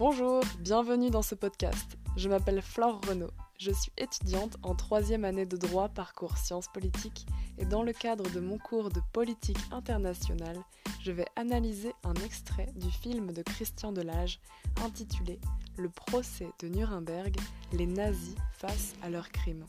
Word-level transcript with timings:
Bonjour, 0.00 0.42
bienvenue 0.60 1.10
dans 1.10 1.20
ce 1.20 1.34
podcast. 1.34 1.98
Je 2.16 2.30
m'appelle 2.30 2.62
Flore 2.62 3.02
Renaud. 3.06 3.32
Je 3.58 3.70
suis 3.70 3.92
étudiante 3.98 4.56
en 4.62 4.74
troisième 4.74 5.26
année 5.26 5.44
de 5.44 5.58
droit 5.58 5.90
parcours 5.90 6.38
sciences 6.38 6.68
politiques 6.72 7.26
et 7.58 7.66
dans 7.66 7.82
le 7.82 7.92
cadre 7.92 8.24
de 8.30 8.40
mon 8.40 8.56
cours 8.56 8.88
de 8.88 9.02
politique 9.12 9.58
internationale, 9.70 10.56
je 11.02 11.12
vais 11.12 11.26
analyser 11.36 11.92
un 12.02 12.14
extrait 12.14 12.72
du 12.76 12.90
film 12.90 13.34
de 13.34 13.42
Christian 13.42 13.92
Delage 13.92 14.40
intitulé 14.82 15.38
Le 15.76 15.90
procès 15.90 16.48
de 16.60 16.68
Nuremberg, 16.68 17.36
les 17.74 17.86
nazis 17.86 18.36
face 18.52 18.94
à 19.02 19.10
leurs 19.10 19.28
crimes. 19.28 19.66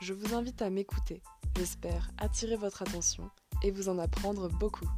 Je 0.00 0.14
vous 0.14 0.34
invite 0.34 0.62
à 0.62 0.70
m'écouter, 0.70 1.20
j'espère 1.54 2.08
attirer 2.16 2.56
votre 2.56 2.80
attention 2.80 3.28
et 3.62 3.70
vous 3.70 3.90
en 3.90 3.98
apprendre 3.98 4.48
beaucoup. 4.48 4.88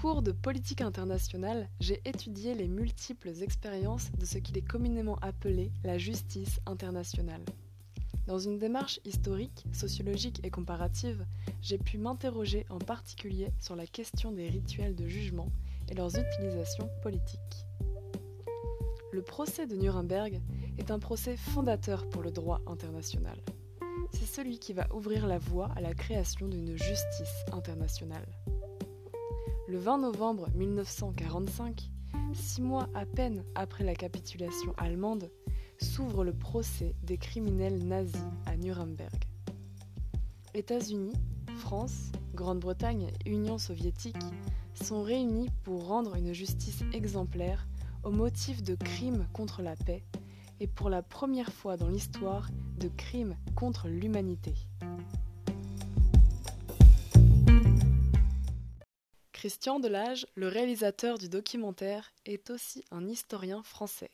Cours 0.00 0.22
de 0.22 0.32
politique 0.32 0.80
internationale, 0.80 1.68
j'ai 1.78 2.00
étudié 2.06 2.54
les 2.54 2.68
multiples 2.68 3.42
expériences 3.42 4.10
de 4.12 4.24
ce 4.24 4.38
qu'il 4.38 4.56
est 4.56 4.66
communément 4.66 5.18
appelé 5.20 5.70
la 5.84 5.98
justice 5.98 6.58
internationale. 6.64 7.44
Dans 8.26 8.38
une 8.38 8.58
démarche 8.58 8.98
historique, 9.04 9.66
sociologique 9.74 10.40
et 10.42 10.48
comparative, 10.48 11.26
j'ai 11.60 11.76
pu 11.76 11.98
m'interroger 11.98 12.64
en 12.70 12.78
particulier 12.78 13.50
sur 13.60 13.76
la 13.76 13.86
question 13.86 14.32
des 14.32 14.48
rituels 14.48 14.94
de 14.94 15.06
jugement 15.06 15.50
et 15.90 15.94
leurs 15.94 16.18
utilisations 16.18 16.88
politiques. 17.02 17.66
Le 19.12 19.20
procès 19.20 19.66
de 19.66 19.76
Nuremberg 19.76 20.40
est 20.78 20.90
un 20.90 20.98
procès 20.98 21.36
fondateur 21.36 22.08
pour 22.08 22.22
le 22.22 22.30
droit 22.30 22.62
international. 22.66 23.36
C'est 24.12 24.24
celui 24.24 24.58
qui 24.58 24.72
va 24.72 24.86
ouvrir 24.94 25.26
la 25.26 25.38
voie 25.38 25.68
à 25.76 25.82
la 25.82 25.92
création 25.92 26.48
d'une 26.48 26.74
justice 26.78 27.44
internationale. 27.52 28.26
Le 29.70 29.78
20 29.78 29.98
novembre 29.98 30.48
1945, 30.56 31.92
six 32.34 32.60
mois 32.60 32.88
à 32.92 33.06
peine 33.06 33.44
après 33.54 33.84
la 33.84 33.94
capitulation 33.94 34.74
allemande, 34.76 35.30
s'ouvre 35.78 36.24
le 36.24 36.32
procès 36.32 36.96
des 37.04 37.16
criminels 37.16 37.86
nazis 37.86 38.20
à 38.46 38.56
Nuremberg. 38.56 39.14
États-Unis, 40.54 41.14
France, 41.58 42.10
Grande-Bretagne 42.34 43.12
et 43.24 43.30
Union 43.30 43.58
soviétique 43.58 44.16
sont 44.74 45.04
réunis 45.04 45.50
pour 45.62 45.86
rendre 45.86 46.16
une 46.16 46.32
justice 46.32 46.82
exemplaire 46.92 47.68
au 48.02 48.10
motif 48.10 48.64
de 48.64 48.74
crimes 48.74 49.28
contre 49.32 49.62
la 49.62 49.76
paix 49.76 50.02
et 50.58 50.66
pour 50.66 50.90
la 50.90 51.02
première 51.02 51.52
fois 51.52 51.76
dans 51.76 51.88
l'histoire 51.88 52.50
de 52.80 52.88
crimes 52.88 53.36
contre 53.54 53.86
l'humanité. 53.86 54.54
Christian 59.40 59.80
Delage, 59.80 60.26
le 60.34 60.48
réalisateur 60.48 61.16
du 61.16 61.30
documentaire, 61.30 62.12
est 62.26 62.50
aussi 62.50 62.84
un 62.90 63.08
historien 63.08 63.62
français. 63.62 64.10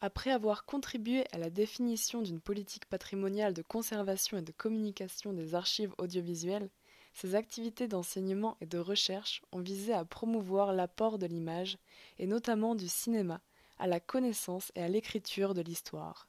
Après 0.00 0.30
avoir 0.30 0.64
contribué 0.64 1.26
à 1.30 1.36
la 1.36 1.50
définition 1.50 2.22
d'une 2.22 2.40
politique 2.40 2.86
patrimoniale 2.86 3.52
de 3.52 3.60
conservation 3.60 4.38
et 4.38 4.42
de 4.42 4.50
communication 4.50 5.34
des 5.34 5.54
archives 5.54 5.92
audiovisuelles, 5.98 6.70
ses 7.12 7.34
activités 7.34 7.86
d'enseignement 7.86 8.56
et 8.62 8.66
de 8.66 8.78
recherche 8.78 9.42
ont 9.52 9.60
visé 9.60 9.92
à 9.92 10.06
promouvoir 10.06 10.72
l'apport 10.72 11.18
de 11.18 11.26
l'image, 11.26 11.76
et 12.18 12.26
notamment 12.26 12.74
du 12.74 12.88
cinéma, 12.88 13.42
à 13.78 13.86
la 13.86 14.00
connaissance 14.00 14.72
et 14.74 14.82
à 14.82 14.88
l'écriture 14.88 15.52
de 15.52 15.60
l'histoire. 15.60 16.28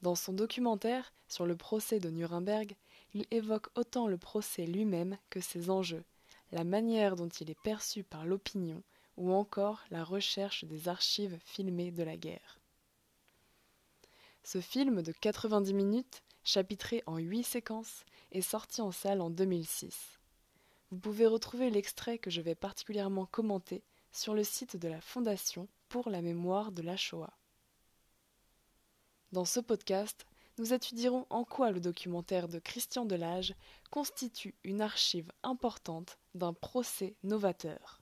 Dans 0.00 0.14
son 0.14 0.32
documentaire 0.32 1.12
sur 1.28 1.44
le 1.44 1.54
procès 1.54 2.00
de 2.00 2.08
Nuremberg, 2.08 2.76
il 3.12 3.26
évoque 3.30 3.68
autant 3.74 4.06
le 4.06 4.16
procès 4.16 4.64
lui-même 4.64 5.18
que 5.28 5.40
ses 5.40 5.68
enjeux, 5.68 6.04
la 6.52 6.64
manière 6.64 7.16
dont 7.16 7.28
il 7.28 7.50
est 7.50 7.60
perçu 7.62 8.02
par 8.02 8.24
l'opinion 8.24 8.82
ou 9.16 9.32
encore 9.32 9.82
la 9.90 10.04
recherche 10.04 10.64
des 10.64 10.88
archives 10.88 11.38
filmées 11.44 11.90
de 11.90 12.02
la 12.02 12.16
guerre. 12.16 12.60
Ce 14.44 14.60
film 14.60 15.02
de 15.02 15.12
90 15.12 15.74
minutes, 15.74 16.22
chapitré 16.44 17.02
en 17.06 17.18
8 17.18 17.42
séquences, 17.42 18.04
est 18.30 18.42
sorti 18.42 18.80
en 18.80 18.92
salle 18.92 19.20
en 19.20 19.30
2006. 19.30 20.18
Vous 20.90 20.98
pouvez 20.98 21.26
retrouver 21.26 21.70
l'extrait 21.70 22.18
que 22.18 22.30
je 22.30 22.40
vais 22.40 22.54
particulièrement 22.54 23.26
commenter 23.26 23.82
sur 24.12 24.34
le 24.34 24.44
site 24.44 24.76
de 24.76 24.88
la 24.88 25.00
Fondation 25.00 25.68
pour 25.88 26.10
la 26.10 26.22
mémoire 26.22 26.70
de 26.70 26.82
la 26.82 26.96
Shoah. 26.96 27.32
Dans 29.32 29.44
ce 29.44 29.58
podcast, 29.58 30.26
nous 30.58 30.72
étudierons 30.72 31.26
en 31.28 31.44
quoi 31.44 31.70
le 31.70 31.80
documentaire 31.80 32.48
de 32.48 32.58
Christian 32.58 33.04
Delage 33.04 33.54
constitue 33.90 34.54
une 34.64 34.80
archive 34.80 35.30
importante 35.42 36.18
d'un 36.36 36.52
procès 36.52 37.16
novateur. 37.22 38.00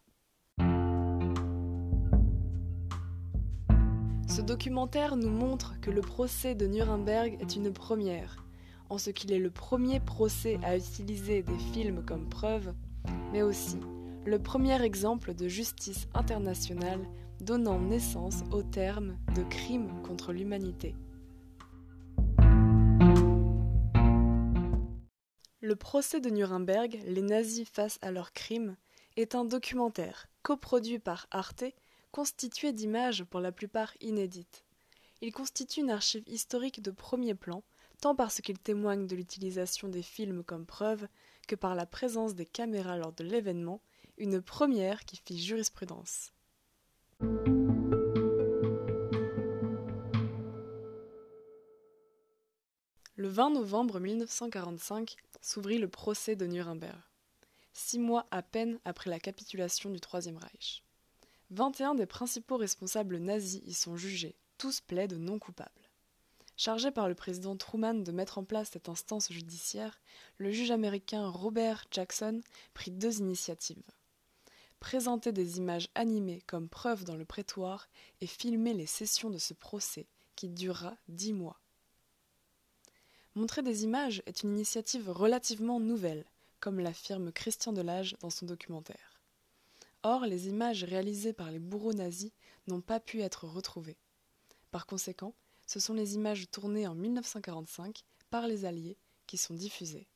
Ce 4.28 4.40
documentaire 4.40 5.16
nous 5.16 5.30
montre 5.30 5.80
que 5.80 5.90
le 5.90 6.00
procès 6.00 6.54
de 6.54 6.66
Nuremberg 6.66 7.36
est 7.40 7.56
une 7.56 7.72
première, 7.72 8.44
en 8.90 8.98
ce 8.98 9.10
qu'il 9.10 9.32
est 9.32 9.38
le 9.38 9.50
premier 9.50 10.00
procès 10.00 10.58
à 10.64 10.76
utiliser 10.76 11.42
des 11.42 11.58
films 11.72 12.04
comme 12.04 12.28
preuve, 12.28 12.74
mais 13.32 13.42
aussi 13.42 13.78
le 14.26 14.38
premier 14.38 14.82
exemple 14.82 15.34
de 15.34 15.48
justice 15.48 16.08
internationale 16.14 17.00
donnant 17.40 17.78
naissance 17.78 18.42
au 18.52 18.62
terme 18.62 19.16
de 19.36 19.42
crime 19.42 19.90
contre 20.02 20.32
l'humanité. 20.32 20.94
Le 25.64 25.76
procès 25.76 26.20
de 26.20 26.28
Nuremberg, 26.28 27.00
les 27.06 27.22
nazis 27.22 27.66
face 27.66 27.98
à 28.02 28.10
leurs 28.10 28.34
crimes, 28.34 28.76
est 29.16 29.34
un 29.34 29.46
documentaire, 29.46 30.28
coproduit 30.42 30.98
par 30.98 31.26
Arte, 31.30 31.64
constitué 32.12 32.74
d'images 32.74 33.24
pour 33.24 33.40
la 33.40 33.50
plupart 33.50 33.94
inédites. 34.02 34.62
Il 35.22 35.32
constitue 35.32 35.80
une 35.80 35.90
archive 35.90 36.22
historique 36.26 36.82
de 36.82 36.90
premier 36.90 37.34
plan, 37.34 37.62
tant 38.02 38.14
parce 38.14 38.42
qu'il 38.42 38.58
témoigne 38.58 39.06
de 39.06 39.16
l'utilisation 39.16 39.88
des 39.88 40.02
films 40.02 40.44
comme 40.44 40.66
preuve, 40.66 41.08
que 41.48 41.54
par 41.56 41.74
la 41.74 41.86
présence 41.86 42.34
des 42.34 42.44
caméras 42.44 42.98
lors 42.98 43.14
de 43.14 43.24
l'événement, 43.24 43.80
une 44.18 44.42
première 44.42 45.06
qui 45.06 45.16
fit 45.16 45.38
jurisprudence. 45.38 46.34
Le 53.16 53.28
20 53.28 53.48
novembre 53.48 53.98
1945 53.98 55.16
s'ouvrit 55.44 55.76
le 55.76 55.88
procès 55.88 56.36
de 56.36 56.46
Nuremberg, 56.46 56.98
six 57.74 57.98
mois 57.98 58.26
à 58.30 58.40
peine 58.40 58.80
après 58.86 59.10
la 59.10 59.20
capitulation 59.20 59.90
du 59.90 60.00
Troisième 60.00 60.38
Reich. 60.38 60.82
21 61.50 61.94
des 61.96 62.06
principaux 62.06 62.56
responsables 62.56 63.18
nazis 63.18 63.60
y 63.66 63.74
sont 63.74 63.94
jugés, 63.94 64.38
tous 64.56 64.80
plaident 64.80 65.18
non 65.18 65.38
coupables. 65.38 65.90
Chargé 66.56 66.90
par 66.90 67.08
le 67.08 67.14
président 67.14 67.56
Truman 67.58 67.92
de 67.92 68.10
mettre 68.10 68.38
en 68.38 68.44
place 68.44 68.70
cette 68.72 68.88
instance 68.88 69.30
judiciaire, 69.30 70.00
le 70.38 70.50
juge 70.50 70.70
américain 70.70 71.28
Robert 71.28 71.84
Jackson 71.90 72.40
prit 72.72 72.90
deux 72.90 73.18
initiatives. 73.18 73.90
Présenter 74.80 75.30
des 75.30 75.58
images 75.58 75.90
animées 75.94 76.42
comme 76.46 76.70
preuve 76.70 77.04
dans 77.04 77.16
le 77.16 77.26
prétoire 77.26 77.88
et 78.22 78.26
filmer 78.26 78.72
les 78.72 78.86
sessions 78.86 79.28
de 79.28 79.38
ce 79.38 79.52
procès 79.52 80.06
qui 80.36 80.48
durera 80.48 80.96
dix 81.08 81.34
mois. 81.34 81.60
Montrer 83.36 83.62
des 83.62 83.82
images 83.82 84.22
est 84.26 84.44
une 84.44 84.54
initiative 84.54 85.10
relativement 85.10 85.80
nouvelle, 85.80 86.24
comme 86.60 86.78
l'affirme 86.78 87.32
Christian 87.32 87.72
Delage 87.72 88.14
dans 88.20 88.30
son 88.30 88.46
documentaire. 88.46 89.20
Or, 90.04 90.24
les 90.24 90.46
images 90.46 90.84
réalisées 90.84 91.32
par 91.32 91.50
les 91.50 91.58
bourreaux 91.58 91.94
nazis 91.94 92.30
n'ont 92.68 92.80
pas 92.80 93.00
pu 93.00 93.22
être 93.22 93.44
retrouvées. 93.44 93.96
Par 94.70 94.86
conséquent, 94.86 95.34
ce 95.66 95.80
sont 95.80 95.94
les 95.94 96.14
images 96.14 96.48
tournées 96.50 96.86
en 96.86 96.94
1945 96.94 98.04
par 98.30 98.46
les 98.46 98.66
Alliés 98.66 98.98
qui 99.26 99.36
sont 99.36 99.54
diffusées. 99.54 100.06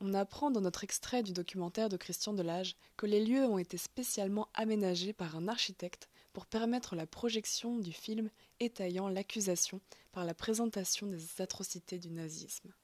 On 0.00 0.14
apprend 0.14 0.50
dans 0.50 0.60
notre 0.60 0.84
extrait 0.84 1.22
du 1.24 1.32
documentaire 1.32 1.88
de 1.88 1.96
Christian 1.96 2.34
Delage 2.34 2.76
que 2.96 3.06
les 3.06 3.24
lieux 3.24 3.46
ont 3.46 3.58
été 3.58 3.78
spécialement 3.78 4.48
aménagés 4.54 5.12
par 5.12 5.34
un 5.36 5.48
architecte 5.48 6.08
pour 6.36 6.44
permettre 6.44 6.96
la 6.96 7.06
projection 7.06 7.78
du 7.78 7.94
film 7.94 8.28
étayant 8.60 9.08
l'accusation 9.08 9.80
par 10.12 10.26
la 10.26 10.34
présentation 10.34 11.06
des 11.06 11.40
atrocités 11.40 11.98
du 11.98 12.10
nazisme. 12.10 12.74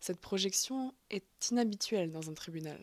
Cette 0.00 0.18
projection 0.18 0.94
est 1.10 1.50
inhabituelle 1.50 2.10
dans 2.10 2.30
un 2.30 2.32
tribunal. 2.32 2.82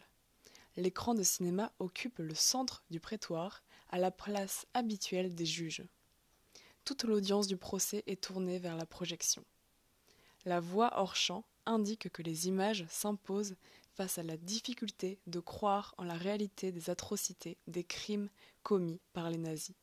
L'écran 0.77 1.15
de 1.15 1.23
cinéma 1.23 1.71
occupe 1.79 2.19
le 2.19 2.35
centre 2.35 2.83
du 2.91 2.99
prétoire, 2.99 3.63
à 3.89 3.97
la 3.97 4.11
place 4.11 4.67
habituelle 4.75 5.33
des 5.33 5.47
juges. 5.47 5.83
Toute 6.85 7.03
l'audience 7.03 7.47
du 7.47 7.57
procès 7.57 8.03
est 8.05 8.21
tournée 8.21 8.59
vers 8.59 8.75
la 8.75 8.85
projection. 8.85 9.43
La 10.45 10.59
voix 10.59 10.91
hors 10.97 11.15
champ 11.15 11.45
indique 11.65 12.09
que 12.09 12.21
les 12.21 12.47
images 12.47 12.85
s'imposent 12.91 13.55
face 13.99 14.17
à 14.17 14.23
la 14.23 14.37
difficulté 14.37 15.19
de 15.27 15.41
croire 15.41 15.93
en 15.97 16.05
la 16.05 16.13
réalité 16.13 16.71
des 16.71 16.89
atrocités, 16.89 17.57
des 17.67 17.83
crimes 17.83 18.29
commis 18.63 19.01
par 19.11 19.29
les 19.29 19.37
nazis. 19.37 19.75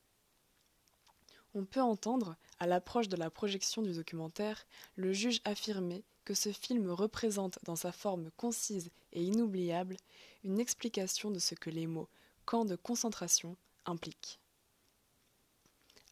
On 1.53 1.67
peut 1.67 1.83
entendre, 1.83 2.35
à 2.59 2.67
l'approche 2.67 3.09
de 3.09 3.17
la 3.17 3.29
projection 3.29 3.83
du 3.83 3.93
documentaire, 3.93 4.67
le 4.95 5.13
juge 5.13 5.43
affirmer 5.45 6.03
que 6.25 6.33
ce 6.33 6.51
film 6.51 6.91
représente 6.91 7.59
dans 7.65 7.77
sa 7.77 7.93
forme 7.93 8.31
concise 8.39 8.91
et 9.13 9.23
inoubliable 9.23 9.99
une 10.45 10.61
explication 10.61 11.31
de 11.31 11.39
ce 11.39 11.55
que 11.55 11.69
les 11.69 11.87
mots 11.87 12.09
camp 12.47 12.65
de 12.65 12.77
concentration 12.77 13.55
impliquent. 13.85 14.41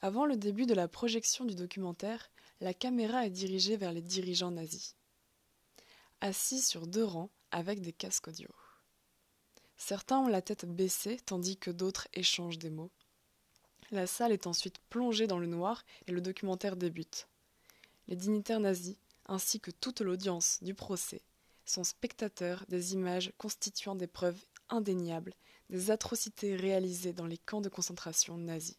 Avant 0.02 0.26
le 0.26 0.36
début 0.36 0.66
de 0.66 0.74
la 0.74 0.88
projection 0.88 1.46
du 1.46 1.54
documentaire, 1.54 2.30
la 2.60 2.74
caméra 2.74 3.24
est 3.24 3.30
dirigée 3.30 3.78
vers 3.78 3.92
les 3.92 4.02
dirigeants 4.02 4.50
nazis, 4.50 4.94
assis 6.20 6.60
sur 6.60 6.86
deux 6.86 7.04
rangs 7.04 7.30
avec 7.54 7.80
des 7.80 7.92
casques 7.92 8.26
audio. 8.26 8.48
Certains 9.76 10.18
ont 10.18 10.28
la 10.28 10.42
tête 10.42 10.64
baissée 10.64 11.18
tandis 11.24 11.56
que 11.56 11.70
d'autres 11.70 12.08
échangent 12.12 12.58
des 12.58 12.68
mots. 12.68 12.90
La 13.92 14.08
salle 14.08 14.32
est 14.32 14.48
ensuite 14.48 14.80
plongée 14.90 15.28
dans 15.28 15.38
le 15.38 15.46
noir 15.46 15.84
et 16.08 16.12
le 16.12 16.20
documentaire 16.20 16.74
débute. 16.74 17.28
Les 18.08 18.16
dignitaires 18.16 18.58
nazis, 18.58 18.96
ainsi 19.26 19.60
que 19.60 19.70
toute 19.70 20.00
l'audience 20.00 20.58
du 20.62 20.74
procès, 20.74 21.22
sont 21.64 21.84
spectateurs 21.84 22.64
des 22.68 22.94
images 22.94 23.32
constituant 23.38 23.94
des 23.94 24.08
preuves 24.08 24.44
indéniables 24.68 25.34
des 25.70 25.92
atrocités 25.92 26.56
réalisées 26.56 27.12
dans 27.12 27.26
les 27.26 27.38
camps 27.38 27.60
de 27.60 27.68
concentration 27.68 28.36
nazis. 28.36 28.76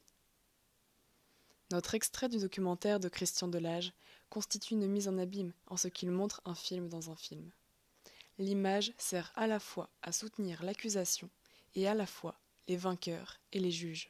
Notre 1.71 1.95
extrait 1.95 2.27
du 2.27 2.39
documentaire 2.39 2.99
de 2.99 3.07
Christian 3.07 3.47
Delage 3.47 3.93
constitue 4.29 4.73
une 4.73 4.87
mise 4.87 5.07
en 5.07 5.17
abîme 5.17 5.53
en 5.67 5.77
ce 5.77 5.87
qu'il 5.87 6.11
montre 6.11 6.41
un 6.43 6.55
film 6.55 6.89
dans 6.89 7.09
un 7.09 7.15
film. 7.15 7.51
L'image 8.37 8.91
sert 8.97 9.31
à 9.35 9.47
la 9.47 9.59
fois 9.59 9.89
à 10.01 10.11
soutenir 10.11 10.61
l'accusation 10.63 11.29
et 11.73 11.87
à 11.87 11.93
la 11.93 12.05
fois 12.05 12.37
les 12.67 12.75
vainqueurs 12.75 13.39
et 13.53 13.59
les 13.59 13.71
juges. 13.71 14.09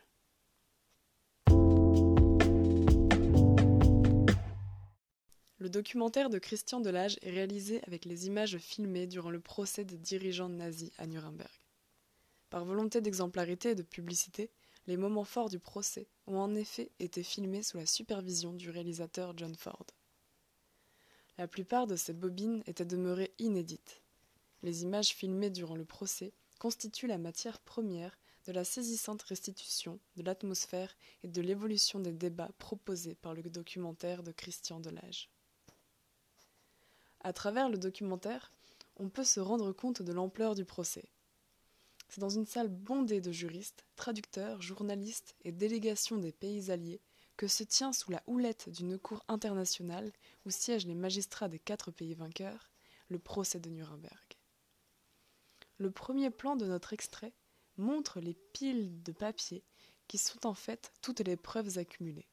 Le 5.59 5.69
documentaire 5.69 6.29
de 6.29 6.39
Christian 6.39 6.79
Delage 6.79 7.17
est 7.21 7.29
réalisé 7.29 7.83
avec 7.87 8.05
les 8.05 8.25
images 8.25 8.57
filmées 8.57 9.07
durant 9.07 9.29
le 9.29 9.39
procès 9.39 9.85
des 9.85 9.97
dirigeants 9.97 10.49
nazis 10.49 10.91
à 10.97 11.05
Nuremberg. 11.05 11.49
Par 12.49 12.65
volonté 12.65 13.01
d'exemplarité 13.01 13.69
et 13.71 13.75
de 13.75 13.83
publicité, 13.83 14.49
les 14.87 14.97
moments 14.97 15.23
forts 15.23 15.49
du 15.49 15.59
procès 15.59 16.07
ont 16.25 16.37
en 16.37 16.55
effet 16.55 16.91
été 16.99 17.21
filmés 17.21 17.63
sous 17.63 17.77
la 17.77 17.85
supervision 17.85 18.53
du 18.53 18.69
réalisateur 18.69 19.37
John 19.37 19.55
Ford. 19.55 19.85
La 21.37 21.47
plupart 21.47 21.85
de 21.85 21.95
ces 21.95 22.13
bobines 22.13 22.63
étaient 22.65 22.85
demeurées 22.85 23.33
inédites. 23.39 24.01
Les 24.65 24.81
images 24.81 25.09
filmées 25.09 25.51
durant 25.51 25.75
le 25.75 25.85
procès 25.85 26.33
constituent 26.57 27.05
la 27.05 27.19
matière 27.19 27.59
première 27.59 28.17
de 28.47 28.51
la 28.51 28.63
saisissante 28.63 29.21
restitution 29.21 29.99
de 30.15 30.23
l'atmosphère 30.23 30.97
et 31.21 31.27
de 31.27 31.39
l'évolution 31.39 31.99
des 31.99 32.11
débats 32.11 32.49
proposés 32.57 33.13
par 33.13 33.35
le 33.35 33.43
documentaire 33.43 34.23
de 34.23 34.31
Christian 34.31 34.79
Delage. 34.79 35.29
À 37.19 37.31
travers 37.31 37.69
le 37.69 37.77
documentaire, 37.77 38.51
on 38.97 39.07
peut 39.07 39.23
se 39.23 39.39
rendre 39.39 39.71
compte 39.71 40.01
de 40.01 40.11
l'ampleur 40.11 40.55
du 40.55 40.65
procès. 40.65 41.05
C'est 42.09 42.21
dans 42.21 42.29
une 42.29 42.47
salle 42.47 42.69
bondée 42.69 43.21
de 43.21 43.31
juristes, 43.31 43.85
traducteurs, 43.95 44.63
journalistes 44.63 45.35
et 45.43 45.51
délégations 45.51 46.17
des 46.17 46.31
pays 46.31 46.71
alliés 46.71 47.01
que 47.37 47.47
se 47.47 47.61
tient 47.63 47.93
sous 47.93 48.09
la 48.09 48.23
houlette 48.25 48.69
d'une 48.69 48.97
cour 48.97 49.23
internationale 49.27 50.11
où 50.43 50.49
siègent 50.49 50.87
les 50.87 50.95
magistrats 50.95 51.49
des 51.49 51.59
quatre 51.59 51.91
pays 51.91 52.15
vainqueurs 52.15 52.71
le 53.09 53.19
procès 53.19 53.59
de 53.59 53.69
Nuremberg. 53.69 54.24
Le 55.77 55.91
premier 55.91 56.29
plan 56.29 56.55
de 56.55 56.65
notre 56.65 56.93
extrait 56.93 57.33
montre 57.77 58.19
les 58.19 58.35
piles 58.53 59.03
de 59.03 59.11
papier 59.11 59.63
qui 60.07 60.17
sont 60.17 60.45
en 60.45 60.53
fait 60.53 60.93
toutes 61.01 61.19
les 61.19 61.35
preuves 61.35 61.77
accumulées. 61.77 62.29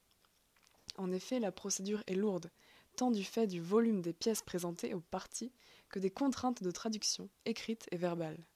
En 0.97 1.11
effet, 1.11 1.41
la 1.41 1.53
procédure 1.53 2.03
est 2.07 2.15
lourde, 2.15 2.51
tant 2.97 3.11
du 3.11 3.25
fait 3.25 3.47
du 3.47 3.61
volume 3.61 4.03
des 4.03 4.13
pièces 4.13 4.43
présentées 4.43 4.95
aux 4.95 5.01
parties 5.01 5.53
que 5.89 5.99
des 5.99 6.11
contraintes 6.11 6.63
de 6.63 6.71
traduction 6.71 7.31
écrites 7.45 7.87
et 7.91 7.97
verbales. 7.97 8.47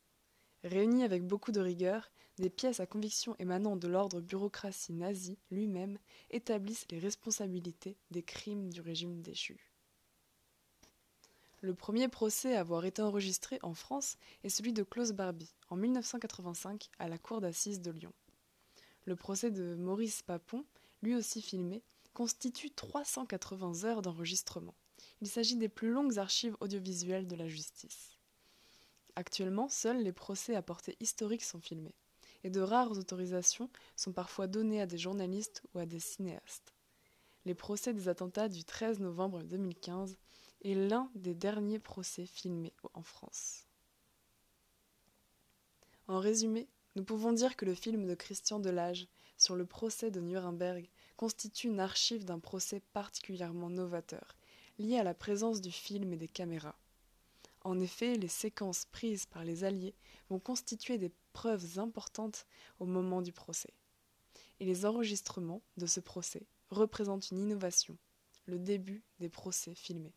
Réunies 0.62 1.04
avec 1.04 1.26
beaucoup 1.26 1.52
de 1.52 1.60
rigueur, 1.60 2.10
des 2.38 2.50
pièces 2.50 2.80
à 2.80 2.86
conviction 2.86 3.34
émanant 3.38 3.76
de 3.76 3.88
l'ordre 3.88 4.20
bureaucratie 4.20 4.92
nazi 4.92 5.38
lui-même 5.50 5.98
établissent 6.30 6.86
les 6.90 6.98
responsabilités 6.98 7.96
des 8.10 8.22
crimes 8.22 8.70
du 8.70 8.80
régime 8.80 9.22
déchu. 9.22 9.75
Le 11.62 11.74
premier 11.74 12.08
procès 12.08 12.54
à 12.54 12.60
avoir 12.60 12.84
été 12.84 13.00
enregistré 13.00 13.58
en 13.62 13.72
France 13.72 14.18
est 14.44 14.50
celui 14.50 14.74
de 14.74 14.82
Klaus 14.82 15.12
Barbie, 15.12 15.54
en 15.70 15.76
1985, 15.76 16.90
à 16.98 17.08
la 17.08 17.16
cour 17.16 17.40
d'assises 17.40 17.80
de 17.80 17.90
Lyon. 17.90 18.12
Le 19.06 19.16
procès 19.16 19.50
de 19.50 19.74
Maurice 19.74 20.22
Papon, 20.22 20.66
lui 21.02 21.14
aussi 21.14 21.40
filmé, 21.40 21.82
constitue 22.12 22.70
380 22.70 23.84
heures 23.84 24.02
d'enregistrement. 24.02 24.74
Il 25.22 25.28
s'agit 25.28 25.56
des 25.56 25.68
plus 25.68 25.90
longues 25.90 26.18
archives 26.18 26.56
audiovisuelles 26.60 27.26
de 27.26 27.36
la 27.36 27.48
justice. 27.48 28.18
Actuellement, 29.14 29.68
seuls 29.70 30.02
les 30.02 30.12
procès 30.12 30.54
à 30.56 30.62
portée 30.62 30.96
historique 31.00 31.44
sont 31.44 31.60
filmés, 31.60 31.94
et 32.44 32.50
de 32.50 32.60
rares 32.60 32.98
autorisations 32.98 33.70
sont 33.96 34.12
parfois 34.12 34.46
données 34.46 34.82
à 34.82 34.86
des 34.86 34.98
journalistes 34.98 35.62
ou 35.72 35.78
à 35.78 35.86
des 35.86 36.00
cinéastes. 36.00 36.74
Les 37.46 37.54
procès 37.54 37.94
des 37.94 38.08
attentats 38.08 38.48
du 38.48 38.64
13 38.64 39.00
novembre 39.00 39.42
2015 39.42 40.18
est 40.62 40.74
l'un 40.74 41.10
des 41.14 41.34
derniers 41.34 41.78
procès 41.78 42.26
filmés 42.26 42.74
en 42.94 43.02
France. 43.02 43.66
En 46.08 46.18
résumé, 46.18 46.68
nous 46.94 47.04
pouvons 47.04 47.32
dire 47.32 47.56
que 47.56 47.64
le 47.64 47.74
film 47.74 48.06
de 48.06 48.14
Christian 48.14 48.58
Delage 48.60 49.08
sur 49.36 49.56
le 49.56 49.66
procès 49.66 50.10
de 50.10 50.20
Nuremberg 50.20 50.88
constitue 51.16 51.68
une 51.68 51.80
archive 51.80 52.24
d'un 52.24 52.38
procès 52.38 52.80
particulièrement 52.92 53.70
novateur, 53.70 54.36
lié 54.78 54.98
à 54.98 55.04
la 55.04 55.14
présence 55.14 55.60
du 55.60 55.72
film 55.72 56.12
et 56.12 56.16
des 56.16 56.28
caméras. 56.28 56.78
En 57.62 57.80
effet, 57.80 58.14
les 58.14 58.28
séquences 58.28 58.84
prises 58.84 59.26
par 59.26 59.44
les 59.44 59.64
Alliés 59.64 59.94
vont 60.30 60.38
constituer 60.38 60.98
des 60.98 61.10
preuves 61.32 61.78
importantes 61.78 62.46
au 62.78 62.86
moment 62.86 63.22
du 63.22 63.32
procès. 63.32 63.74
Et 64.60 64.64
les 64.64 64.86
enregistrements 64.86 65.62
de 65.76 65.86
ce 65.86 66.00
procès 66.00 66.46
représentent 66.70 67.30
une 67.30 67.40
innovation, 67.40 67.98
le 68.46 68.58
début 68.58 69.02
des 69.18 69.28
procès 69.28 69.74
filmés. 69.74 70.14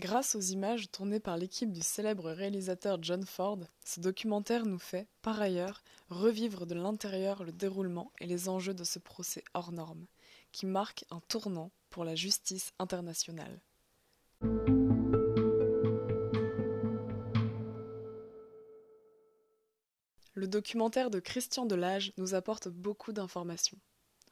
Grâce 0.00 0.36
aux 0.36 0.40
images 0.40 0.92
tournées 0.92 1.18
par 1.18 1.36
l'équipe 1.36 1.72
du 1.72 1.80
célèbre 1.80 2.30
réalisateur 2.30 3.02
John 3.02 3.26
Ford, 3.26 3.58
ce 3.84 3.98
documentaire 3.98 4.64
nous 4.64 4.78
fait, 4.78 5.08
par 5.22 5.40
ailleurs, 5.40 5.82
revivre 6.08 6.66
de 6.66 6.76
l'intérieur 6.76 7.42
le 7.42 7.50
déroulement 7.50 8.12
et 8.20 8.26
les 8.26 8.48
enjeux 8.48 8.74
de 8.74 8.84
ce 8.84 9.00
procès 9.00 9.42
hors 9.54 9.72
norme, 9.72 10.06
qui 10.52 10.66
marque 10.66 11.04
un 11.10 11.18
tournant 11.26 11.72
pour 11.90 12.04
la 12.04 12.14
justice 12.14 12.72
internationale. 12.78 13.60
Le 20.34 20.46
documentaire 20.46 21.10
de 21.10 21.18
Christian 21.18 21.66
Delage 21.66 22.12
nous 22.18 22.34
apporte 22.34 22.68
beaucoup 22.68 23.12
d'informations. 23.12 23.78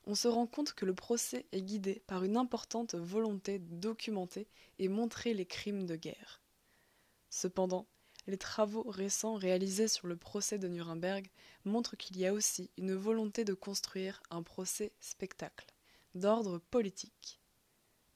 On 0.07 0.15
se 0.15 0.29
rend 0.29 0.47
compte 0.47 0.73
que 0.73 0.85
le 0.85 0.95
procès 0.95 1.47
est 1.51 1.63
guidé 1.63 2.03
par 2.07 2.23
une 2.23 2.37
importante 2.37 2.95
volonté 2.95 3.59
de 3.59 3.75
documenter 3.75 4.47
et 4.79 4.89
montrer 4.89 5.35
les 5.35 5.47
crimes 5.47 5.85
de 5.85 5.97
guerre. 5.97 6.41
Cependant, 7.29 7.89
les 8.29 8.39
travaux 8.39 8.85
récents 8.89 9.35
réalisés 9.35 9.89
sur 9.89 10.07
le 10.07 10.17
procès 10.17 10.59
de 10.59 10.69
Nuremberg 10.69 11.29
montrent 11.65 11.97
qu'il 11.97 12.17
y 12.19 12.27
a 12.27 12.33
aussi 12.33 12.71
une 12.77 12.95
volonté 12.95 13.45
de 13.45 13.55
construire 13.55 14.23
un 14.31 14.43
procès 14.43 14.93
spectacle, 15.01 15.67
d'ordre 16.15 16.59
politique. 16.59 17.41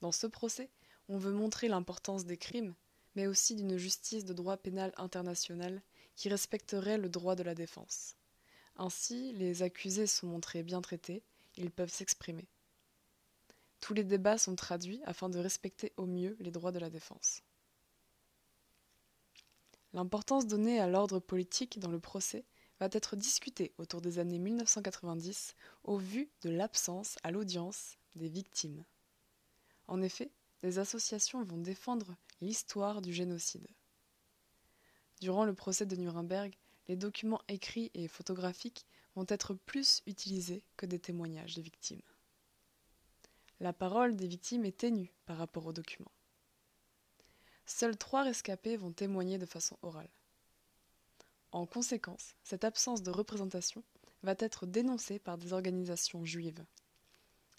Dans 0.00 0.12
ce 0.12 0.26
procès, 0.26 0.70
on 1.08 1.18
veut 1.18 1.32
montrer 1.32 1.68
l'importance 1.68 2.24
des 2.24 2.36
crimes, 2.36 2.74
mais 3.16 3.26
aussi 3.26 3.56
d'une 3.56 3.76
justice 3.76 4.24
de 4.24 4.32
droit 4.32 4.56
pénal 4.56 4.92
international 4.96 5.82
qui 6.14 6.28
respecterait 6.28 6.98
le 6.98 7.08
droit 7.08 7.34
de 7.34 7.42
la 7.42 7.54
défense. 7.54 8.14
Ainsi, 8.76 9.32
les 9.32 9.62
accusés 9.62 10.06
sont 10.06 10.28
montrés 10.28 10.62
bien 10.62 10.80
traités, 10.80 11.22
ils 11.56 11.70
peuvent 11.70 11.92
s'exprimer. 11.92 12.48
Tous 13.80 13.94
les 13.94 14.04
débats 14.04 14.38
sont 14.38 14.56
traduits 14.56 15.00
afin 15.04 15.28
de 15.28 15.38
respecter 15.38 15.92
au 15.96 16.06
mieux 16.06 16.36
les 16.40 16.50
droits 16.50 16.72
de 16.72 16.78
la 16.78 16.90
défense. 16.90 17.42
L'importance 19.92 20.46
donnée 20.46 20.78
à 20.78 20.86
l'ordre 20.86 21.18
politique 21.18 21.78
dans 21.80 21.90
le 21.90 21.98
procès 21.98 22.44
va 22.78 22.88
être 22.92 23.16
discutée 23.16 23.72
autour 23.78 24.00
des 24.00 24.18
années 24.18 24.38
1990 24.38 25.56
au 25.84 25.96
vu 25.96 26.30
de 26.42 26.50
l'absence 26.50 27.16
à 27.22 27.30
l'audience 27.30 27.96
des 28.14 28.28
victimes. 28.28 28.84
En 29.88 30.00
effet, 30.00 30.30
des 30.62 30.78
associations 30.78 31.42
vont 31.42 31.58
défendre 31.58 32.14
l'histoire 32.40 33.02
du 33.02 33.12
génocide. 33.12 33.66
Durant 35.20 35.44
le 35.44 35.54
procès 35.54 35.86
de 35.86 35.96
Nuremberg, 35.96 36.54
les 36.88 36.96
documents 36.96 37.42
écrits 37.48 37.90
et 37.94 38.08
photographiques 38.08 38.86
vont 39.20 39.26
être 39.28 39.52
plus 39.52 40.02
utilisés 40.06 40.64
que 40.78 40.86
des 40.86 40.98
témoignages 40.98 41.54
des 41.54 41.60
victimes. 41.60 42.00
La 43.60 43.74
parole 43.74 44.16
des 44.16 44.26
victimes 44.26 44.64
est 44.64 44.78
ténue 44.78 45.12
par 45.26 45.36
rapport 45.36 45.66
aux 45.66 45.74
documents. 45.74 46.10
Seuls 47.66 47.98
trois 47.98 48.22
rescapés 48.22 48.78
vont 48.78 48.92
témoigner 48.92 49.36
de 49.36 49.44
façon 49.44 49.76
orale. 49.82 50.08
En 51.52 51.66
conséquence, 51.66 52.34
cette 52.44 52.64
absence 52.64 53.02
de 53.02 53.10
représentation 53.10 53.84
va 54.22 54.34
être 54.38 54.64
dénoncée 54.64 55.18
par 55.18 55.36
des 55.36 55.52
organisations 55.52 56.24
juives. 56.24 56.64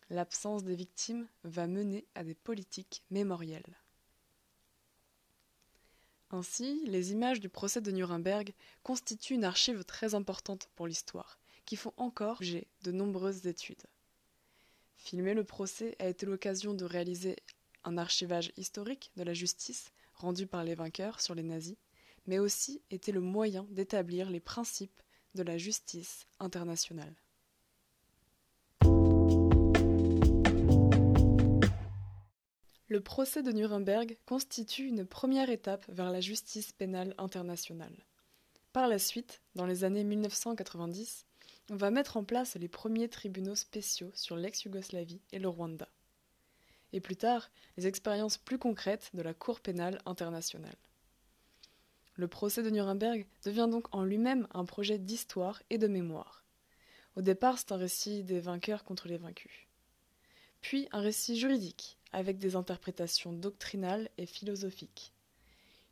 l'absence 0.10 0.64
des 0.64 0.76
victimes 0.76 1.28
va 1.44 1.68
mener 1.68 2.08
à 2.16 2.24
des 2.24 2.36
politiques 2.36 3.04
mémorielles. 3.12 3.78
Ainsi, 6.32 6.84
les 6.88 7.12
images 7.12 7.40
du 7.40 7.50
procès 7.50 7.82
de 7.82 7.92
Nuremberg 7.92 8.54
constituent 8.84 9.36
une 9.36 9.46
archive 9.46 9.84
très 9.86 10.16
importante 10.16 10.70
pour 10.76 10.88
l'histoire, 10.88 11.41
qui 11.66 11.76
font 11.76 11.94
encore 11.98 12.38
l'objet 12.42 12.68
de 12.84 12.92
nombreuses 12.92 13.46
études. 13.48 13.84
Filmer 14.98 15.34
le 15.34 15.44
procès 15.44 15.96
a 16.00 16.08
été 16.08 16.26
l'occasion 16.26 16.74
de 16.74 16.86
réaliser 16.86 17.36
un 17.84 17.98
archivage 17.98 18.52
historique 18.58 19.12
de 19.16 19.24
la 19.24 19.34
justice 19.34 19.92
rendue 20.14 20.48
par 20.48 20.64
les 20.64 20.76
vainqueurs 20.76 21.20
sur 21.20 21.34
les 21.34 21.44
nazis, 21.44 21.78
mais 22.28 22.40
aussi 22.40 22.82
était 22.92 23.12
le 23.12 23.22
moyen 23.22 23.66
d'établir 23.72 24.30
les 24.30 24.40
principes 24.40 25.02
de 25.34 25.44
la 25.44 25.58
justice 25.58 26.28
internationale. 26.40 27.16
Le 32.88 33.00
procès 33.00 33.42
de 33.42 33.54
Nuremberg 33.54 34.18
constitue 34.26 34.86
une 34.86 35.06
première 35.06 35.50
étape 35.50 35.86
vers 35.88 36.12
la 36.12 36.20
justice 36.20 36.74
pénale 36.74 37.16
internationale. 37.18 38.06
Par 38.74 38.90
la 38.90 39.00
suite, 39.00 39.42
dans 39.56 39.66
les 39.66 39.86
années 39.86 40.04
1990, 40.04 41.26
on 41.72 41.78
va 41.78 41.90
mettre 41.90 42.18
en 42.18 42.26
place 42.26 42.56
les 42.56 42.68
premiers 42.68 43.08
tribunaux 43.08 43.56
spéciaux 43.56 44.12
sur 44.14 44.36
l'ex-Yougoslavie 44.36 45.22
et 45.32 45.40
le 45.40 45.48
Rwanda. 45.48 45.88
Et 46.92 47.00
plus 47.00 47.16
tard, 47.16 47.50
les 47.78 47.88
expériences 47.88 48.38
plus 48.38 48.60
concrètes 48.60 49.10
de 49.14 49.22
la 49.22 49.34
Cour 49.34 49.62
pénale 49.62 50.02
internationale. 50.06 50.76
Le 52.16 52.28
procès 52.28 52.62
de 52.62 52.70
Nuremberg 52.70 53.26
devient 53.46 53.70
donc 53.72 53.88
en 53.96 54.04
lui-même 54.04 54.50
un 54.54 54.66
projet 54.66 54.98
d'histoire 54.98 55.64
et 55.70 55.78
de 55.78 55.88
mémoire. 55.88 56.44
Au 57.16 57.22
départ, 57.22 57.58
c'est 57.58 57.72
un 57.72 57.78
récit 57.78 58.26
des 58.26 58.42
vainqueurs 58.42 58.84
contre 58.84 59.08
les 59.08 59.18
vaincus. 59.18 59.70
Puis 60.60 60.90
un 60.92 61.00
récit 61.00 61.40
juridique, 61.40 61.98
avec 62.12 62.38
des 62.38 62.58
interprétations 62.58 63.32
doctrinales 63.32 64.10
et 64.18 64.26
philosophiques. 64.26 65.14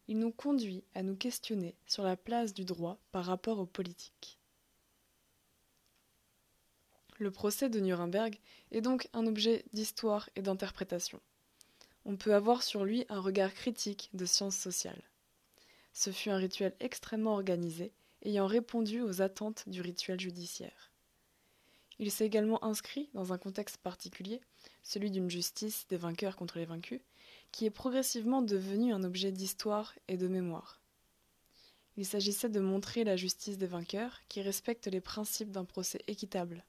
Il 0.10 0.20
nous 0.20 0.34
conduit 0.34 0.84
à 0.94 1.04
nous 1.04 1.16
questionner 1.16 1.74
sur 1.86 2.04
la 2.04 2.18
place 2.18 2.54
du 2.54 2.66
droit 2.66 3.00
par 3.14 3.24
rapport 3.24 3.60
aux 3.60 3.66
politiques. 3.66 4.39
Le 7.20 7.32
procès 7.32 7.70
de 7.70 7.82
Nuremberg 7.82 8.40
est 8.72 8.80
donc 8.80 9.10
un 9.12 9.28
objet 9.28 9.66
d'histoire 9.74 10.30
et 10.38 10.42
d'interprétation. 10.42 11.20
On 12.06 12.16
peut 12.16 12.34
avoir 12.34 12.64
sur 12.64 12.86
lui 12.86 13.06
un 13.10 13.20
regard 13.20 13.54
critique 13.54 14.10
de 14.14 14.26
sciences 14.26 14.56
sociales. 14.56 15.04
Ce 15.92 16.12
fut 16.12 16.30
un 16.30 16.38
rituel 16.38 16.74
extrêmement 16.80 17.34
organisé, 17.34 17.92
ayant 18.24 18.48
répondu 18.48 19.02
aux 19.02 19.22
attentes 19.22 19.68
du 19.68 19.82
rituel 19.82 20.18
judiciaire. 20.18 20.94
Il 22.00 22.10
s'est 22.10 22.26
également 22.26 22.64
inscrit 22.64 23.10
dans 23.14 23.34
un 23.34 23.38
contexte 23.38 23.76
particulier, 23.78 24.40
celui 24.82 25.12
d'une 25.12 25.30
justice 25.30 25.88
des 25.90 25.98
vainqueurs 25.98 26.38
contre 26.38 26.58
les 26.58 26.66
vaincus, 26.66 27.02
qui 27.52 27.66
est 27.66 27.70
progressivement 27.70 28.42
devenu 28.42 28.94
un 28.94 29.04
objet 29.04 29.34
d'histoire 29.34 29.94
et 30.08 30.16
de 30.16 30.30
mémoire. 30.30 30.80
Il 31.98 32.06
s'agissait 32.06 32.48
de 32.48 32.62
montrer 32.62 33.04
la 33.04 33.18
justice 33.18 33.58
des 33.58 33.68
vainqueurs 33.68 34.22
qui 34.30 34.42
respecte 34.42 34.88
les 34.88 35.02
principes 35.02 35.52
d'un 35.52 35.66
procès 35.66 36.02
équitable. 36.08 36.64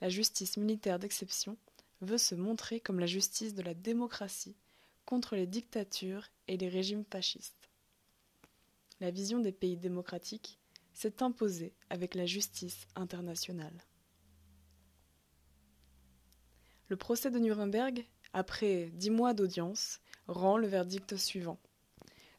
La 0.00 0.08
justice 0.08 0.56
militaire 0.56 0.98
d'exception 0.98 1.56
veut 2.00 2.18
se 2.18 2.34
montrer 2.34 2.80
comme 2.80 3.00
la 3.00 3.06
justice 3.06 3.54
de 3.54 3.62
la 3.62 3.74
démocratie 3.74 4.56
contre 5.04 5.36
les 5.36 5.46
dictatures 5.46 6.28
et 6.48 6.56
les 6.56 6.68
régimes 6.68 7.04
fascistes. 7.10 7.70
La 9.00 9.10
vision 9.10 9.38
des 9.38 9.52
pays 9.52 9.76
démocratiques 9.76 10.58
s'est 10.92 11.22
imposée 11.22 11.74
avec 11.90 12.14
la 12.14 12.26
justice 12.26 12.86
internationale. 12.94 13.84
Le 16.88 16.96
procès 16.96 17.30
de 17.30 17.38
Nuremberg, 17.38 18.04
après 18.32 18.90
dix 18.94 19.10
mois 19.10 19.34
d'audience, 19.34 20.00
rend 20.28 20.58
le 20.58 20.66
verdict 20.66 21.16
suivant. 21.16 21.58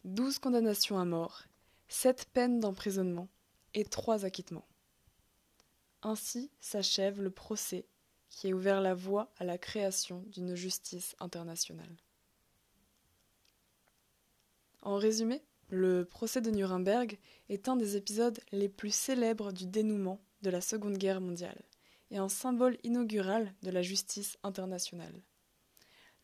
Douze 0.03 0.39
condamnations 0.39 0.99
à 0.99 1.05
mort, 1.05 1.43
sept 1.87 2.29
peines 2.31 2.59
d'emprisonnement 2.59 3.27
et 3.73 3.85
trois 3.85 4.23
acquittements. 4.23 4.67
Ainsi 6.07 6.51
s'achève 6.59 7.19
le 7.19 7.31
procès 7.31 7.87
qui 8.29 8.51
a 8.51 8.55
ouvert 8.55 8.79
la 8.79 8.93
voie 8.93 9.33
à 9.37 9.43
la 9.43 9.57
création 9.57 10.23
d'une 10.27 10.53
justice 10.53 11.15
internationale. 11.19 11.97
En 14.83 14.97
résumé, 14.97 15.41
le 15.69 16.05
procès 16.05 16.41
de 16.41 16.51
Nuremberg 16.51 17.17
est 17.49 17.69
un 17.69 17.75
des 17.75 17.97
épisodes 17.97 18.39
les 18.51 18.69
plus 18.69 18.93
célèbres 18.93 19.51
du 19.51 19.65
dénouement 19.65 20.21
de 20.43 20.51
la 20.51 20.61
Seconde 20.61 20.99
Guerre 20.99 21.21
mondiale 21.21 21.59
et 22.11 22.17
un 22.17 22.29
symbole 22.29 22.77
inaugural 22.83 23.51
de 23.63 23.71
la 23.71 23.81
justice 23.81 24.37
internationale. 24.43 25.23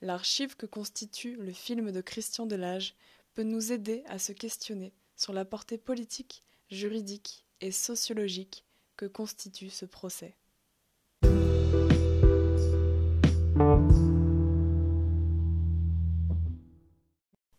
L'archive 0.01 0.55
que 0.55 0.67
constitue 0.67 1.37
le 1.37 1.53
film 1.53 1.91
de 1.91 2.01
Christian 2.01 2.45
Delage 2.45 2.93
peut 3.33 3.41
nous 3.41 3.71
aider 3.71 4.03
à 4.05 4.19
se 4.19 4.31
questionner 4.31 4.93
sur 5.15 5.33
la 5.33 5.43
portée 5.43 5.79
politique, 5.79 6.43
juridique 6.69 7.47
et 7.61 7.71
sociologique 7.71 8.63
que 8.97 9.05
constitue 9.05 9.69
ce 9.69 9.85
procès. 9.85 10.35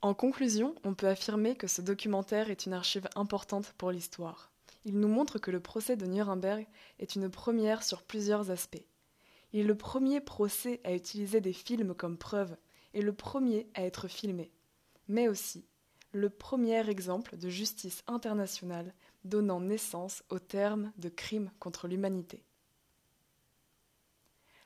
En 0.00 0.14
conclusion, 0.14 0.74
on 0.84 0.94
peut 0.94 1.08
affirmer 1.08 1.56
que 1.56 1.66
ce 1.66 1.80
documentaire 1.80 2.50
est 2.50 2.66
une 2.66 2.74
archive 2.74 3.08
importante 3.14 3.72
pour 3.78 3.90
l'histoire 3.90 4.52
il 4.84 4.98
nous 4.98 5.08
montre 5.08 5.38
que 5.38 5.50
le 5.50 5.60
procès 5.60 5.96
de 5.96 6.06
Nuremberg 6.06 6.66
est 6.98 7.14
une 7.14 7.30
première 7.30 7.82
sur 7.82 8.02
plusieurs 8.02 8.50
aspects. 8.50 8.84
Il 9.52 9.60
est 9.60 9.64
le 9.64 9.76
premier 9.76 10.20
procès 10.20 10.80
à 10.84 10.94
utiliser 10.94 11.40
des 11.40 11.52
films 11.52 11.94
comme 11.94 12.18
preuve 12.18 12.56
et 12.94 13.02
le 13.02 13.12
premier 13.12 13.68
à 13.74 13.84
être 13.84 14.08
filmé, 14.08 14.50
mais 15.08 15.28
aussi 15.28 15.64
le 16.12 16.28
premier 16.28 16.88
exemple 16.90 17.38
de 17.38 17.48
justice 17.48 18.02
internationale 18.06 18.92
donnant 19.24 19.60
naissance 19.60 20.22
au 20.30 20.38
terme 20.38 20.92
de 20.96 21.08
crime 21.08 21.50
contre 21.58 21.88
l'humanité. 21.88 22.42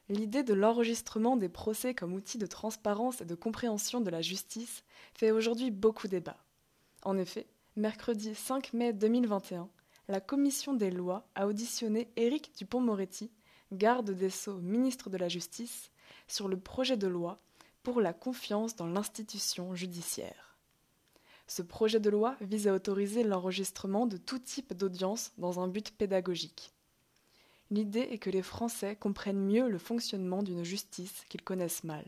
L'idée 0.08 0.44
de 0.44 0.54
l'enregistrement 0.54 1.36
des 1.36 1.48
procès 1.48 1.92
comme 1.94 2.14
outil 2.14 2.38
de 2.38 2.46
transparence 2.46 3.20
et 3.20 3.24
de 3.24 3.34
compréhension 3.34 4.00
de 4.00 4.10
la 4.10 4.22
justice 4.22 4.84
fait 5.14 5.32
aujourd'hui 5.32 5.72
beaucoup 5.72 6.06
débat. 6.06 6.36
En 7.02 7.18
effet, 7.18 7.48
mercredi 7.74 8.34
5 8.34 8.72
mai 8.72 8.92
2021, 8.92 9.68
la 10.08 10.20
commission 10.20 10.74
des 10.74 10.92
lois 10.92 11.26
a 11.34 11.48
auditionné 11.48 12.08
Éric 12.14 12.52
Dupont-Moretti, 12.56 13.32
garde 13.72 14.12
des 14.12 14.30
Sceaux, 14.30 14.58
ministre 14.58 15.10
de 15.10 15.16
la 15.16 15.28
Justice, 15.28 15.90
sur 16.28 16.46
le 16.46 16.56
projet 16.56 16.96
de 16.96 17.08
loi 17.08 17.40
pour 17.82 18.00
la 18.00 18.12
confiance 18.12 18.76
dans 18.76 18.86
l'institution 18.86 19.74
judiciaire. 19.74 20.45
Ce 21.48 21.62
projet 21.62 22.00
de 22.00 22.10
loi 22.10 22.36
vise 22.40 22.66
à 22.66 22.74
autoriser 22.74 23.22
l'enregistrement 23.22 24.06
de 24.06 24.16
tout 24.16 24.38
type 24.38 24.74
d'audience 24.74 25.32
dans 25.38 25.60
un 25.60 25.68
but 25.68 25.90
pédagogique. 25.92 26.72
L'idée 27.70 28.08
est 28.10 28.18
que 28.18 28.30
les 28.30 28.42
Français 28.42 28.96
comprennent 28.96 29.44
mieux 29.44 29.68
le 29.68 29.78
fonctionnement 29.78 30.42
d'une 30.42 30.64
justice 30.64 31.24
qu'ils 31.28 31.42
connaissent 31.42 31.84
mal. 31.84 32.04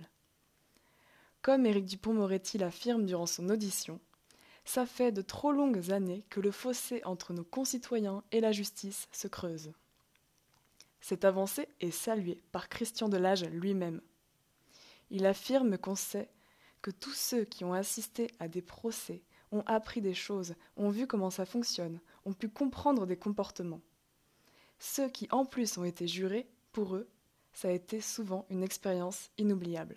Comme 1.43 1.67
Éric 1.67 1.87
Dupont-Moretti 1.87 2.59
l'affirme 2.59 3.07
durant 3.07 3.27
son 3.27 3.49
audition, 3.49 4.01
ça 4.65 4.87
fait 4.87 5.13
de 5.13 5.23
trop 5.23 5.53
longues 5.53 5.93
années 5.93 6.25
que 6.31 6.41
le 6.41 6.51
fossé 6.51 7.01
entre 7.05 7.33
nos 7.33 7.45
concitoyens 7.45 8.23
et 8.33 8.41
la 8.41 8.53
justice 8.53 9.09
se 9.13 9.29
creuse. 9.29 9.73
Cette 11.01 11.25
avancée 11.25 11.69
est 11.81 11.93
saluée 11.93 12.43
par 12.53 12.69
Christian 12.69 13.09
Delage 13.09 13.45
lui-même. 13.45 14.01
Il 15.11 15.27
affirme 15.27 15.79
qu'on 15.79 15.95
sait 15.95 16.29
que 16.83 16.91
tous 16.91 17.15
ceux 17.15 17.45
qui 17.45 17.65
ont 17.65 17.73
assisté 17.73 18.31
à 18.41 18.49
des 18.49 18.63
procès 18.63 19.23
ont 19.53 19.63
appris 19.67 20.01
des 20.01 20.15
choses, 20.15 20.55
ont 20.77 20.91
vu 20.91 21.07
comment 21.07 21.31
ça 21.31 21.47
fonctionne, 21.47 22.01
ont 22.25 22.33
pu 22.33 22.49
comprendre 22.49 23.07
des 23.07 23.17
comportements. 23.17 23.81
Ceux 24.79 25.09
qui 25.09 25.29
en 25.31 25.45
plus 25.45 25.79
ont 25.79 25.85
été 25.85 26.07
jurés, 26.07 26.49
pour 26.73 26.95
eux, 26.95 27.09
ça 27.53 27.69
a 27.69 27.73
été 27.73 28.01
souvent 28.01 28.47
une 28.51 28.63
expérience 28.63 29.31
inoubliable. 29.39 29.97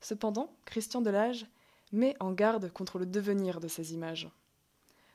Cependant, 0.00 0.54
Christian 0.66 1.00
Delage 1.00 1.46
met 1.92 2.16
en 2.20 2.32
garde 2.32 2.70
contre 2.70 2.98
le 2.98 3.06
devenir 3.06 3.60
de 3.60 3.68
ces 3.68 3.94
images. 3.94 4.28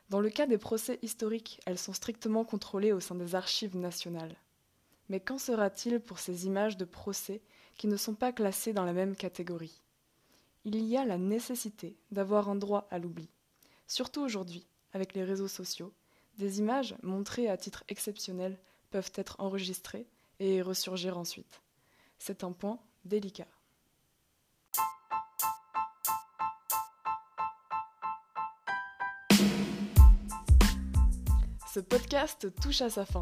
Dans 0.10 0.20
le 0.20 0.32
cas 0.32 0.48
des 0.48 0.58
procès 0.58 0.98
historiques, 1.04 1.60
elles 1.66 1.78
sont 1.78 1.94
strictement 1.94 2.44
contrôlées 2.44 2.94
au 2.94 3.00
sein 3.00 3.14
des 3.14 3.36
archives 3.36 3.78
nationales. 3.78 4.36
Mais 5.10 5.20
qu'en 5.20 5.38
sera-t-il 5.38 6.00
pour 6.00 6.18
ces 6.18 6.48
images 6.48 6.78
de 6.78 6.86
procès 6.86 7.42
qui 7.78 7.88
ne 7.88 7.98
sont 7.98 8.16
pas 8.16 8.32
classées 8.32 8.74
dans 8.74 8.86
la 8.86 8.94
même 8.94 9.16
catégorie? 9.16 9.82
Il 10.66 10.84
y 10.84 10.98
a 10.98 11.06
la 11.06 11.18
nécessité 11.18 11.96
d'avoir 12.12 12.50
un 12.50 12.56
droit 12.56 12.88
à 12.92 13.00
l'oubli. 13.00 13.30
Surtout 13.88 14.22
aujourd'hui, 14.22 14.68
avec 14.94 15.14
les 15.14 15.24
réseaux 15.24 15.48
sociaux, 15.48 15.94
des 16.38 16.60
images 16.60 16.96
montrées 17.02 17.48
à 17.48 17.56
titre 17.56 17.86
exceptionnel 17.88 18.58
peuvent 18.92 19.12
être 19.16 19.38
enregistrées 19.40 20.06
et 20.40 20.62
ressurgir 20.62 21.18
ensuite. 21.18 21.62
C'est 22.18 22.44
un 22.44 22.52
point 22.52 22.80
délicat. 23.06 23.48
Ce 31.74 31.80
podcast 31.80 32.54
touche 32.62 32.82
à 32.82 32.90
sa 32.90 33.06
fin. 33.06 33.22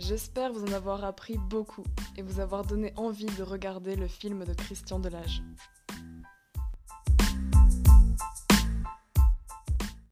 J'espère 0.00 0.52
vous 0.52 0.64
en 0.64 0.72
avoir 0.72 1.04
appris 1.04 1.38
beaucoup 1.38 1.84
et 2.16 2.22
vous 2.22 2.40
avoir 2.40 2.64
donné 2.64 2.92
envie 2.96 3.26
de 3.26 3.44
regarder 3.44 3.94
le 3.94 4.08
film 4.08 4.44
de 4.44 4.54
Christian 4.54 4.98
Delage. 4.98 5.42